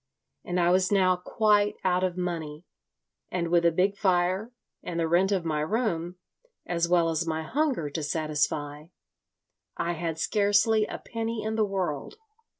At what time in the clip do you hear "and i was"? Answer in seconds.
0.43-0.91